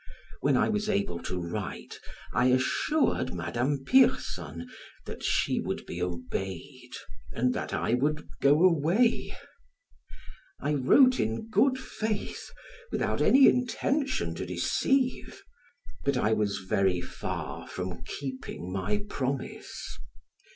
[0.39, 1.99] When I was able to write
[2.33, 4.67] I assured Madame Pierson
[5.05, 6.89] that she would be obeyed,
[7.31, 9.37] and that I would go away.
[10.59, 12.49] I wrote in good faith,
[12.91, 15.43] without any intention to deceive,
[16.03, 19.87] but I was very far from keeping my promise.